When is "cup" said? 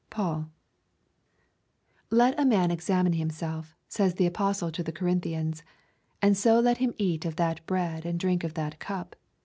8.79-9.15